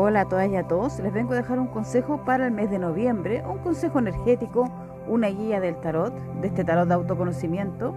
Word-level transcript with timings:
Hola 0.00 0.20
a 0.20 0.24
todas 0.28 0.48
y 0.48 0.54
a 0.54 0.68
todos, 0.68 1.00
les 1.00 1.12
vengo 1.12 1.32
a 1.32 1.36
dejar 1.36 1.58
un 1.58 1.66
consejo 1.66 2.18
para 2.18 2.46
el 2.46 2.52
mes 2.52 2.70
de 2.70 2.78
noviembre, 2.78 3.42
un 3.44 3.58
consejo 3.58 3.98
energético, 3.98 4.70
una 5.08 5.28
guía 5.28 5.60
del 5.60 5.76
tarot, 5.80 6.14
de 6.40 6.46
este 6.46 6.62
tarot 6.62 6.86
de 6.86 6.94
autoconocimiento. 6.94 7.94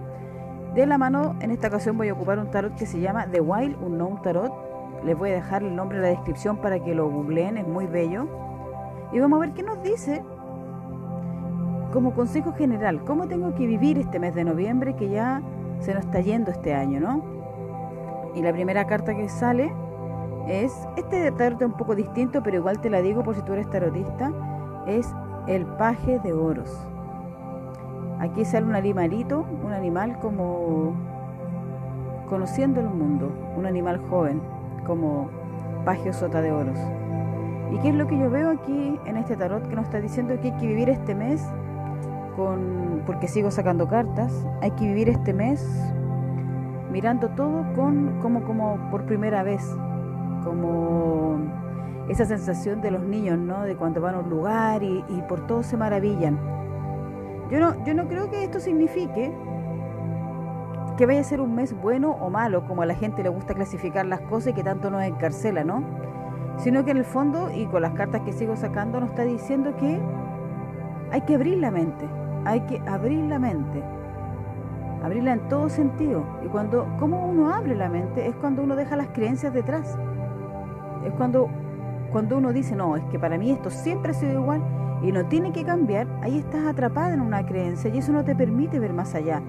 De 0.74 0.84
la 0.86 0.98
mano, 0.98 1.36
en 1.40 1.50
esta 1.50 1.68
ocasión 1.68 1.96
voy 1.96 2.08
a 2.08 2.14
ocupar 2.14 2.38
un 2.38 2.50
tarot 2.50 2.74
que 2.74 2.86
se 2.86 2.98
llama 2.98 3.26
The 3.30 3.40
Wild 3.40 3.76
Unknown 3.80 4.20
Tarot. 4.22 4.52
Les 5.04 5.16
voy 5.16 5.30
a 5.30 5.34
dejar 5.34 5.62
el 5.62 5.76
nombre 5.76 5.98
en 5.98 6.02
la 6.02 6.08
descripción 6.08 6.56
para 6.56 6.82
que 6.82 6.94
lo 6.94 7.08
googleen, 7.08 7.58
es 7.58 7.68
muy 7.68 7.86
bello. 7.86 8.26
Y 9.12 9.20
vamos 9.20 9.36
a 9.36 9.40
ver 9.40 9.52
qué 9.52 9.62
nos 9.62 9.80
dice 9.82 10.24
como 11.92 12.14
consejo 12.14 12.52
general, 12.54 13.04
cómo 13.04 13.28
tengo 13.28 13.54
que 13.54 13.66
vivir 13.66 13.98
este 13.98 14.18
mes 14.18 14.34
de 14.34 14.44
noviembre 14.44 14.96
que 14.96 15.08
ya 15.08 15.42
se 15.78 15.94
nos 15.94 16.06
está 16.06 16.20
yendo 16.20 16.50
este 16.50 16.74
año, 16.74 17.00
¿no? 17.00 17.22
Y 18.34 18.42
la 18.42 18.52
primera 18.52 18.86
carta 18.86 19.14
que 19.14 19.28
sale 19.28 19.72
es, 20.48 20.88
este 20.96 21.30
tarot 21.32 21.62
un 21.62 21.72
poco 21.72 21.94
distinto, 21.94 22.42
pero 22.42 22.56
igual 22.56 22.80
te 22.80 22.90
la 22.90 23.00
digo 23.02 23.22
por 23.22 23.34
si 23.34 23.42
tú 23.42 23.52
eres 23.52 23.68
tarotista, 23.70 24.32
es 24.86 25.08
el 25.46 25.66
paje 25.66 26.18
de 26.20 26.32
oros. 26.32 26.86
Aquí 28.18 28.44
sale 28.44 28.66
un 28.66 28.74
animalito, 28.74 29.44
un 29.64 29.72
animal 29.72 30.18
como 30.20 30.94
conociendo 32.28 32.80
el 32.80 32.88
mundo, 32.88 33.30
un 33.56 33.66
animal 33.66 33.98
joven, 34.08 34.40
como 34.86 35.28
paje 35.84 36.12
sota 36.12 36.40
de 36.40 36.52
oros. 36.52 36.78
¿Y 37.72 37.78
qué 37.78 37.88
es 37.88 37.94
lo 37.94 38.06
que 38.06 38.18
yo 38.18 38.30
veo 38.30 38.50
aquí 38.50 38.98
en 39.06 39.16
este 39.16 39.36
tarot 39.36 39.66
que 39.68 39.74
nos 39.74 39.86
está 39.86 40.00
diciendo 40.00 40.38
que 40.40 40.52
hay 40.52 40.56
que 40.58 40.66
vivir 40.66 40.88
este 40.88 41.14
mes 41.14 41.42
con, 42.36 43.02
porque 43.06 43.28
sigo 43.28 43.50
sacando 43.50 43.88
cartas, 43.88 44.46
hay 44.60 44.70
que 44.72 44.86
vivir 44.86 45.08
este 45.08 45.32
mes 45.32 45.66
mirando 46.90 47.28
todo 47.30 47.64
con, 47.74 48.20
como, 48.20 48.42
como 48.44 48.90
por 48.90 49.04
primera 49.06 49.42
vez, 49.42 49.66
como 50.44 51.38
esa 52.08 52.24
sensación 52.24 52.80
de 52.80 52.90
los 52.90 53.02
niños, 53.02 53.38
¿no? 53.38 53.62
De 53.62 53.76
cuando 53.76 54.00
van 54.00 54.14
a 54.14 54.18
un 54.18 54.30
lugar 54.30 54.82
y, 54.82 55.04
y 55.08 55.22
por 55.28 55.46
todo 55.46 55.62
se 55.62 55.76
maravillan. 55.76 56.38
Yo 57.50 57.60
no, 57.60 57.84
yo 57.84 57.94
no 57.94 58.08
creo 58.08 58.30
que 58.30 58.44
esto 58.44 58.60
signifique 58.60 59.32
que 60.96 61.06
vaya 61.06 61.20
a 61.20 61.24
ser 61.24 61.40
un 61.40 61.54
mes 61.54 61.74
bueno 61.80 62.10
o 62.10 62.30
malo, 62.30 62.64
como 62.66 62.82
a 62.82 62.86
la 62.86 62.94
gente 62.94 63.22
le 63.22 63.28
gusta 63.28 63.54
clasificar 63.54 64.06
las 64.06 64.20
cosas 64.22 64.48
y 64.48 64.52
que 64.54 64.62
tanto 64.62 64.90
nos 64.90 65.02
encarcela, 65.02 65.64
¿no? 65.64 65.82
Sino 66.58 66.84
que 66.84 66.90
en 66.90 66.98
el 66.98 67.04
fondo, 67.04 67.50
y 67.54 67.66
con 67.66 67.82
las 67.82 67.92
cartas 67.92 68.22
que 68.22 68.32
sigo 68.32 68.56
sacando, 68.56 69.00
nos 69.00 69.10
está 69.10 69.24
diciendo 69.24 69.74
que 69.76 69.98
hay 71.10 71.20
que 71.22 71.34
abrir 71.34 71.58
la 71.58 71.70
mente, 71.70 72.06
hay 72.44 72.60
que 72.60 72.80
abrir 72.86 73.20
la 73.24 73.38
mente, 73.38 73.82
abrirla 75.02 75.32
en 75.32 75.48
todo 75.48 75.68
sentido. 75.68 76.24
Y 76.44 76.48
cuando, 76.48 76.86
¿cómo 76.98 77.26
uno 77.26 77.52
abre 77.52 77.74
la 77.74 77.88
mente? 77.88 78.26
Es 78.26 78.34
cuando 78.36 78.62
uno 78.62 78.76
deja 78.76 78.96
las 78.96 79.08
creencias 79.08 79.52
detrás. 79.52 79.98
Es 81.04 81.12
cuando, 81.14 81.48
cuando 82.10 82.38
uno 82.38 82.52
dice, 82.52 82.76
no, 82.76 82.96
es 82.96 83.04
que 83.04 83.18
para 83.18 83.38
mí 83.38 83.50
esto 83.50 83.70
siempre 83.70 84.12
ha 84.12 84.14
sido 84.14 84.40
igual 84.40 84.62
y 85.02 85.12
no 85.12 85.26
tiene 85.26 85.52
que 85.52 85.64
cambiar, 85.64 86.06
ahí 86.22 86.38
estás 86.38 86.66
atrapada 86.66 87.12
en 87.14 87.20
una 87.20 87.44
creencia 87.44 87.90
y 87.92 87.98
eso 87.98 88.12
no 88.12 88.24
te 88.24 88.36
permite 88.36 88.78
ver 88.78 88.92
más 88.92 89.14
allá, 89.14 89.42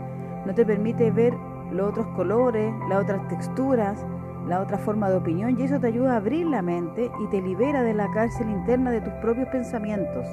no 0.45 0.53
te 0.53 0.65
permite 0.65 1.11
ver 1.11 1.33
los 1.71 1.89
otros 1.89 2.07
colores, 2.15 2.73
las 2.89 3.03
otras 3.03 3.27
texturas, 3.27 4.05
la 4.47 4.61
otra 4.61 4.77
forma 4.77 5.09
de 5.09 5.17
opinión 5.17 5.59
y 5.59 5.63
eso 5.63 5.79
te 5.79 5.87
ayuda 5.87 6.13
a 6.13 6.17
abrir 6.17 6.45
la 6.47 6.61
mente 6.61 7.09
y 7.23 7.27
te 7.27 7.41
libera 7.41 7.83
de 7.83 7.93
la 7.93 8.11
cárcel 8.11 8.49
interna 8.49 8.91
de 8.91 9.01
tus 9.01 9.13
propios 9.13 9.47
pensamientos. 9.49 10.27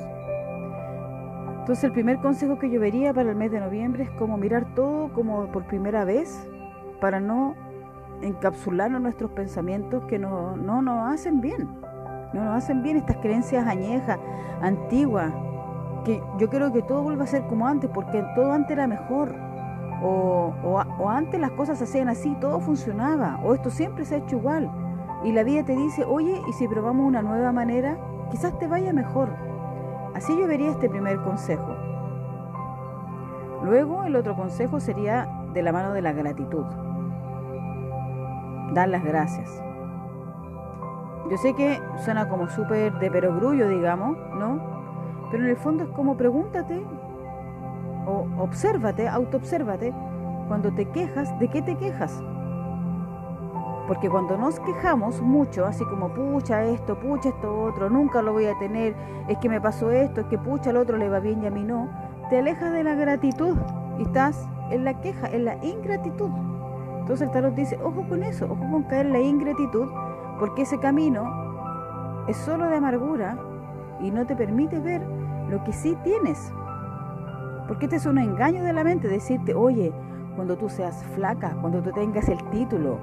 Entonces 1.60 1.84
el 1.84 1.92
primer 1.92 2.18
consejo 2.18 2.58
que 2.58 2.70
yo 2.70 2.80
vería 2.80 3.14
para 3.14 3.30
el 3.30 3.36
mes 3.36 3.52
de 3.52 3.60
noviembre 3.60 4.04
es 4.04 4.10
como 4.12 4.36
mirar 4.36 4.74
todo 4.74 5.12
como 5.12 5.46
por 5.52 5.66
primera 5.66 6.04
vez 6.04 6.48
para 7.00 7.20
no 7.20 7.54
encapsularnos 8.22 9.00
nuestros 9.00 9.30
pensamientos 9.32 10.04
que 10.04 10.18
no, 10.18 10.56
no 10.56 10.82
nos 10.82 11.12
hacen 11.12 11.40
bien. 11.40 11.68
No 12.32 12.44
nos 12.44 12.56
hacen 12.56 12.82
bien 12.82 12.96
estas 12.96 13.16
creencias 13.16 13.66
añejas, 13.66 14.18
antiguas, 14.62 15.32
que 16.04 16.22
yo 16.38 16.48
creo 16.48 16.72
que 16.72 16.82
todo 16.82 17.02
vuelva 17.02 17.24
a 17.24 17.26
ser 17.26 17.46
como 17.46 17.66
antes, 17.66 17.90
porque 17.92 18.24
todo 18.34 18.52
antes 18.52 18.70
era 18.70 18.86
mejor. 18.86 19.34
O, 20.02 20.54
o, 20.64 20.82
o 20.98 21.08
antes 21.10 21.40
las 21.40 21.50
cosas 21.52 21.78
se 21.78 21.84
hacían 21.84 22.08
así, 22.08 22.34
todo 22.40 22.60
funcionaba, 22.60 23.38
o 23.44 23.54
esto 23.54 23.70
siempre 23.70 24.04
se 24.04 24.14
ha 24.14 24.18
hecho 24.18 24.36
igual. 24.36 24.70
Y 25.24 25.32
la 25.32 25.42
vida 25.42 25.64
te 25.64 25.76
dice, 25.76 26.04
oye, 26.04 26.40
¿y 26.48 26.52
si 26.54 26.66
probamos 26.68 27.06
una 27.06 27.20
nueva 27.20 27.52
manera? 27.52 27.98
Quizás 28.30 28.58
te 28.58 28.66
vaya 28.66 28.92
mejor. 28.92 29.28
Así 30.14 30.36
yo 30.38 30.46
vería 30.46 30.70
este 30.70 30.88
primer 30.88 31.20
consejo. 31.20 31.76
Luego 33.62 34.04
el 34.04 34.16
otro 34.16 34.34
consejo 34.34 34.80
sería 34.80 35.28
de 35.52 35.62
la 35.62 35.72
mano 35.72 35.92
de 35.92 36.00
la 36.00 36.12
gratitud. 36.12 36.64
Dar 38.72 38.88
las 38.88 39.04
gracias. 39.04 39.62
Yo 41.30 41.36
sé 41.36 41.54
que 41.54 41.80
suena 42.04 42.28
como 42.28 42.48
súper 42.48 42.98
de 42.98 43.10
perogrullo, 43.10 43.68
digamos, 43.68 44.16
¿no? 44.34 44.60
Pero 45.30 45.44
en 45.44 45.50
el 45.50 45.56
fondo 45.56 45.84
es 45.84 45.90
como 45.90 46.16
pregúntate 46.16 46.82
o 48.06 48.26
obsérvate, 48.38 49.08
autoobsérvate, 49.08 49.94
cuando 50.48 50.72
te 50.72 50.86
quejas, 50.86 51.38
¿de 51.38 51.48
qué 51.48 51.62
te 51.62 51.76
quejas? 51.76 52.20
Porque 53.86 54.08
cuando 54.08 54.36
nos 54.36 54.58
quejamos 54.60 55.20
mucho, 55.20 55.66
así 55.66 55.84
como 55.84 56.08
pucha 56.08 56.64
esto, 56.64 56.98
pucha 56.98 57.28
esto 57.28 57.62
otro, 57.62 57.90
nunca 57.90 58.22
lo 58.22 58.32
voy 58.32 58.46
a 58.46 58.58
tener, 58.58 58.94
es 59.28 59.38
que 59.38 59.48
me 59.48 59.60
pasó 59.60 59.90
esto, 59.92 60.22
es 60.22 60.26
que 60.26 60.38
pucha 60.38 60.70
al 60.70 60.76
otro 60.76 60.96
le 60.96 61.08
va 61.08 61.20
bien 61.20 61.42
y 61.42 61.46
a 61.46 61.50
mí 61.50 61.62
no, 61.62 61.88
te 62.28 62.38
alejas 62.38 62.72
de 62.72 62.82
la 62.82 62.94
gratitud 62.94 63.56
y 63.98 64.02
estás 64.02 64.48
en 64.70 64.84
la 64.84 65.00
queja, 65.00 65.28
en 65.28 65.44
la 65.44 65.56
ingratitud. 65.64 66.30
Entonces 67.00 67.26
el 67.26 67.32
tarot 67.32 67.54
dice, 67.54 67.78
ojo 67.82 68.04
con 68.08 68.22
eso, 68.22 68.44
ojo 68.44 68.70
con 68.70 68.84
caer 68.84 69.06
en 69.06 69.12
la 69.12 69.20
ingratitud, 69.20 69.88
porque 70.38 70.62
ese 70.62 70.78
camino 70.78 71.24
es 72.28 72.36
solo 72.36 72.68
de 72.68 72.76
amargura 72.76 73.36
y 74.00 74.10
no 74.10 74.26
te 74.26 74.36
permite 74.36 74.78
ver 74.78 75.02
lo 75.48 75.62
que 75.64 75.72
sí 75.72 75.96
tienes. 76.04 76.52
Porque 77.66 77.86
este 77.86 77.96
es 77.96 78.06
un 78.06 78.18
engaño 78.18 78.62
de 78.62 78.72
la 78.72 78.84
mente, 78.84 79.08
decirte, 79.08 79.54
oye, 79.54 79.92
cuando 80.36 80.56
tú 80.56 80.68
seas 80.68 81.04
flaca, 81.14 81.56
cuando 81.60 81.82
tú 81.82 81.90
tengas 81.92 82.28
el 82.28 82.42
título, 82.50 82.98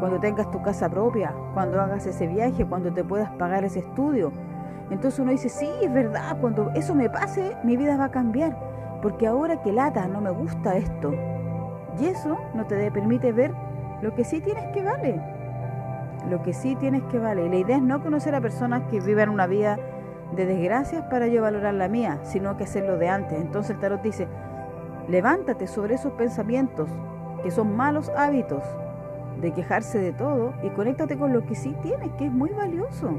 cuando 0.00 0.18
tengas 0.18 0.50
tu 0.50 0.60
casa 0.62 0.88
propia, 0.88 1.32
cuando 1.54 1.80
hagas 1.80 2.06
ese 2.06 2.26
viaje, 2.26 2.66
cuando 2.66 2.92
te 2.92 3.04
puedas 3.04 3.30
pagar 3.32 3.64
ese 3.64 3.80
estudio. 3.80 4.32
Entonces 4.90 5.20
uno 5.20 5.30
dice, 5.30 5.48
sí, 5.48 5.68
es 5.82 5.92
verdad, 5.92 6.36
cuando 6.40 6.70
eso 6.74 6.94
me 6.94 7.08
pase, 7.08 7.56
mi 7.64 7.76
vida 7.76 7.96
va 7.96 8.04
a 8.06 8.10
cambiar, 8.10 8.56
porque 9.00 9.26
ahora 9.26 9.62
que 9.62 9.72
lata, 9.72 10.06
no 10.08 10.20
me 10.20 10.30
gusta 10.30 10.76
esto. 10.76 11.14
Y 12.00 12.06
eso 12.06 12.38
no 12.54 12.66
te 12.66 12.90
permite 12.90 13.32
ver 13.32 13.52
lo 14.02 14.14
que 14.14 14.24
sí 14.24 14.40
tienes 14.40 14.64
que 14.72 14.82
vale. 14.82 15.20
Lo 16.28 16.42
que 16.42 16.52
sí 16.52 16.76
tienes 16.76 17.02
que 17.04 17.18
vale. 17.18 17.46
Y 17.46 17.48
la 17.48 17.56
idea 17.56 17.76
es 17.76 17.82
no 17.82 18.02
conocer 18.02 18.34
a 18.34 18.40
personas 18.40 18.82
que 18.90 19.00
vivan 19.00 19.28
una 19.28 19.46
vida 19.46 19.78
de 20.34 20.46
desgracias 20.46 21.04
para 21.10 21.26
yo 21.26 21.42
valorar 21.42 21.74
la 21.74 21.88
mía, 21.88 22.18
sino 22.22 22.56
que 22.56 22.64
hacerlo 22.64 22.96
de 22.98 23.08
antes. 23.08 23.40
Entonces 23.40 23.72
el 23.72 23.80
tarot 23.80 24.02
dice, 24.02 24.26
levántate 25.08 25.66
sobre 25.66 25.94
esos 25.94 26.12
pensamientos 26.12 26.88
que 27.42 27.50
son 27.50 27.76
malos 27.76 28.10
hábitos, 28.16 28.62
de 29.40 29.52
quejarse 29.52 29.98
de 29.98 30.12
todo 30.12 30.54
y 30.62 30.70
conéctate 30.70 31.16
con 31.16 31.32
lo 31.32 31.44
que 31.44 31.54
sí 31.54 31.74
tienes, 31.82 32.10
que 32.12 32.26
es 32.26 32.32
muy 32.32 32.50
valioso, 32.50 33.10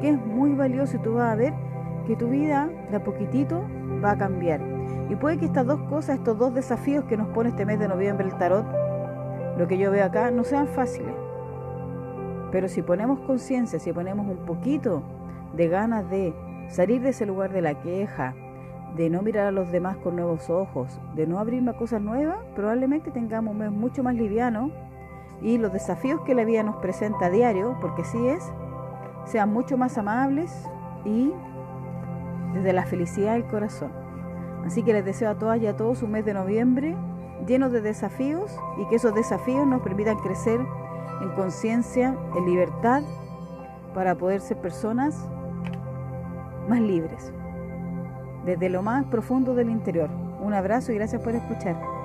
que 0.00 0.10
es 0.10 0.18
muy 0.18 0.54
valioso 0.54 0.96
y 0.96 1.00
tú 1.00 1.14
vas 1.14 1.32
a 1.32 1.36
ver 1.36 1.54
que 2.06 2.14
tu 2.16 2.28
vida 2.28 2.68
de 2.90 2.96
a 2.96 3.02
poquitito 3.02 3.64
va 4.04 4.12
a 4.12 4.18
cambiar. 4.18 4.75
Y 5.08 5.16
puede 5.16 5.38
que 5.38 5.46
estas 5.46 5.66
dos 5.66 5.80
cosas, 5.82 6.16
estos 6.16 6.38
dos 6.38 6.54
desafíos 6.54 7.04
que 7.04 7.16
nos 7.16 7.28
pone 7.28 7.50
este 7.50 7.64
mes 7.64 7.78
de 7.78 7.88
noviembre 7.88 8.26
el 8.26 8.36
tarot, 8.36 8.66
lo 9.56 9.66
que 9.68 9.78
yo 9.78 9.90
veo 9.90 10.04
acá, 10.04 10.30
no 10.30 10.44
sean 10.44 10.68
fáciles. 10.68 11.14
Pero 12.50 12.68
si 12.68 12.82
ponemos 12.82 13.20
conciencia, 13.20 13.78
si 13.78 13.92
ponemos 13.92 14.26
un 14.26 14.44
poquito 14.44 15.02
de 15.54 15.68
ganas 15.68 16.08
de 16.10 16.34
salir 16.68 17.00
de 17.02 17.10
ese 17.10 17.26
lugar 17.26 17.52
de 17.52 17.62
la 17.62 17.80
queja, 17.80 18.34
de 18.96 19.10
no 19.10 19.22
mirar 19.22 19.46
a 19.46 19.52
los 19.52 19.70
demás 19.70 19.96
con 19.98 20.16
nuevos 20.16 20.48
ojos, 20.48 21.00
de 21.14 21.26
no 21.26 21.38
abrirme 21.38 21.70
a 21.70 21.76
cosas 21.76 22.00
nuevas, 22.00 22.38
probablemente 22.54 23.10
tengamos 23.10 23.52
un 23.52 23.58
mes 23.58 23.70
mucho 23.70 24.02
más 24.02 24.14
liviano 24.14 24.70
y 25.42 25.58
los 25.58 25.72
desafíos 25.72 26.20
que 26.22 26.34
la 26.34 26.44
vida 26.44 26.62
nos 26.62 26.76
presenta 26.76 27.26
a 27.26 27.30
diario, 27.30 27.76
porque 27.80 28.02
así 28.02 28.26
es, 28.28 28.42
sean 29.26 29.52
mucho 29.52 29.76
más 29.76 29.98
amables 29.98 30.68
y 31.04 31.30
desde 32.54 32.72
la 32.72 32.86
felicidad 32.86 33.34
del 33.34 33.44
corazón. 33.44 34.05
Así 34.66 34.82
que 34.82 34.92
les 34.92 35.04
deseo 35.04 35.30
a 35.30 35.38
todas 35.38 35.60
y 35.60 35.66
a 35.68 35.76
todos 35.76 36.02
un 36.02 36.10
mes 36.10 36.24
de 36.24 36.34
noviembre 36.34 36.96
lleno 37.46 37.70
de 37.70 37.80
desafíos 37.80 38.50
y 38.78 38.88
que 38.88 38.96
esos 38.96 39.14
desafíos 39.14 39.66
nos 39.66 39.82
permitan 39.82 40.18
crecer 40.18 40.60
en 41.22 41.30
conciencia, 41.30 42.16
en 42.36 42.46
libertad, 42.46 43.02
para 43.94 44.16
poder 44.16 44.40
ser 44.40 44.60
personas 44.60 45.16
más 46.68 46.80
libres, 46.80 47.32
desde 48.44 48.68
lo 48.68 48.82
más 48.82 49.04
profundo 49.06 49.54
del 49.54 49.70
interior. 49.70 50.10
Un 50.40 50.52
abrazo 50.52 50.92
y 50.92 50.96
gracias 50.96 51.22
por 51.22 51.34
escuchar. 51.34 51.76